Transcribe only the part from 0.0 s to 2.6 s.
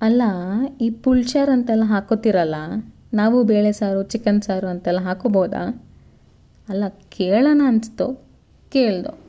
ಅಲ್ಲ, ಈ ಪುಳ್ಸಾರು ಅಂತೆಲ್ಲ ಹಾಕೋತಿರಲ್ಲ?